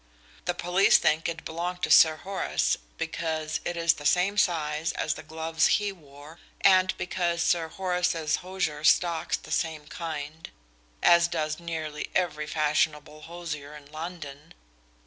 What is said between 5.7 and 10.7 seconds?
he wore, and because Sir Horace's hosier stocks the same kind